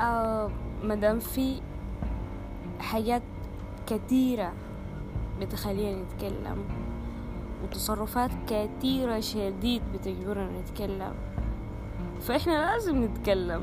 [0.00, 0.50] آه
[0.82, 1.60] مدام في
[2.80, 3.22] حاجات
[3.86, 4.52] كتيرة
[5.40, 6.64] بتخلينا نتكلم
[7.64, 11.14] وتصرفات كتيرة شديد بتجبرنا نتكلم.
[12.20, 13.62] فإحنا لازم نتكلم.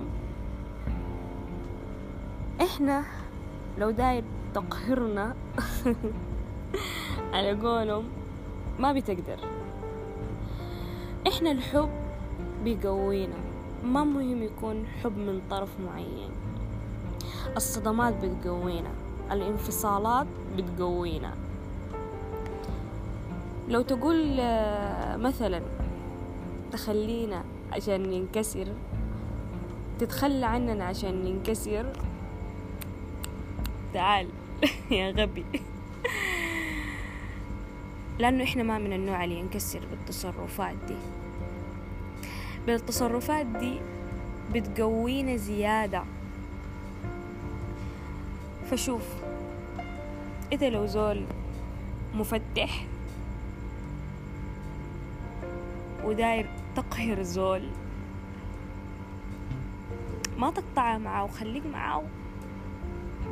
[2.61, 3.03] إحنا
[3.77, 4.23] لو داير
[4.53, 5.35] تقهرنا
[7.33, 8.03] على قولهم
[8.79, 9.39] ما بتقدر.
[11.27, 11.89] إحنا الحب
[12.63, 13.37] بيقوينا.
[13.83, 16.29] ما مهم يكون حب من طرف معين.
[17.55, 18.91] الصدمات بتقوينا
[19.31, 20.27] الانفصالات
[20.57, 21.33] بتقوينا.
[23.69, 25.61] لو تقول آه، مثلا
[26.71, 28.67] تخلينا عشان ننكسر
[29.99, 31.93] تتخلى عننا عشان ننكسر
[33.93, 34.27] تعال
[34.91, 35.45] يا غبي.
[38.19, 40.95] لأنه إحنا ما من النوع اللي ينكسر بالتصرفات دي.
[42.67, 43.79] بالتصرفات دي
[44.53, 46.03] بتقوينا زيادة.
[48.71, 49.01] فشوف
[50.51, 51.25] إذا لو زول
[52.15, 52.85] مفتح
[56.03, 57.63] وداير تقهر زول
[60.37, 62.03] ما تقطع معاه وخليك معاه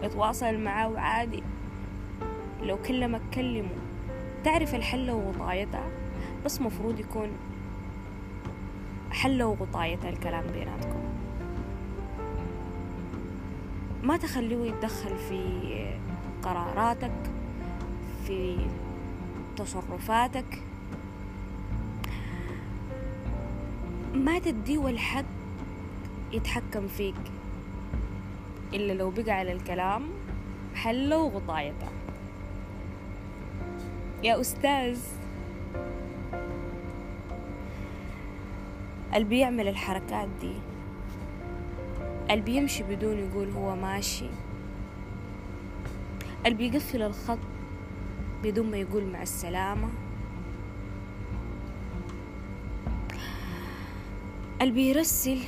[0.04, 1.44] اتواصل معاه عادي.
[2.64, 3.70] لو كلمك كلمه
[4.44, 5.88] تعرف الحل وغطايتها
[6.46, 7.30] بس مفروض يكون
[9.16, 11.04] حل وغطايتها الكلام بيناتكم.
[14.04, 15.42] ما تخليه يتدخل في
[16.44, 17.12] قراراتك
[18.28, 18.58] في
[19.58, 20.62] تصرفاتك.
[24.14, 25.26] ما تديه الحق
[26.32, 27.16] يتحكم فيك.
[28.74, 30.04] إلا لو بقى على الكلام
[30.76, 31.88] حله وغطايته.
[34.24, 35.00] يا أستاذ.
[39.16, 40.54] اللي بيعمل الحركات دي.
[42.30, 44.26] اللي بيمشي بدون يقول هو ماشي.
[46.46, 47.40] اللي بيقفل الخط
[48.44, 49.90] بدون ما يقول مع السلامة.
[54.62, 55.40] اللي بيرسل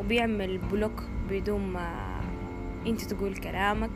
[0.00, 2.20] وبيعمل بلوك بدون ما
[2.86, 3.90] انت تقول كلامك.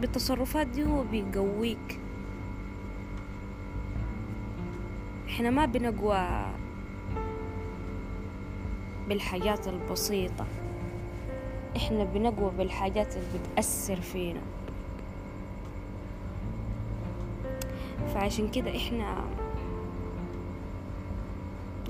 [0.00, 2.00] بالتصرفات دي هو بيقويك.
[5.36, 6.46] إحنا ما بنقوى
[9.08, 10.46] بالحاجات البسيطة.
[11.76, 14.40] إحنا بنقوى بالحاجات اللي بتأثر فينا.
[18.14, 19.24] فعشان كده إحنا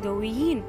[0.05, 0.63] قويين.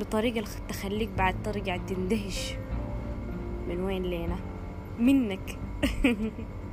[0.00, 2.54] بطريقة تخليك بعد ترجع تندهش.
[3.68, 4.36] من وين لينا؟
[4.98, 5.58] منك.